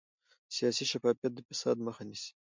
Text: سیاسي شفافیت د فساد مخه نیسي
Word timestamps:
سیاسي 0.55 0.83
شفافیت 0.91 1.31
د 1.35 1.39
فساد 1.49 1.77
مخه 1.87 2.03
نیسي 2.09 2.31